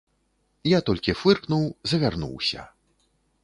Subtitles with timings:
[0.69, 2.69] Я толькі фыркнуў, завярнуўся.